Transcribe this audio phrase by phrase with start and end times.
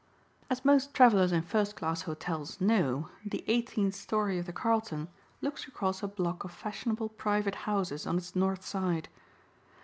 [0.49, 5.09] As most travelers in first class hotels know, the eighteenth story of the Carlton
[5.41, 9.09] looks across a block of fashionable private houses on its north side.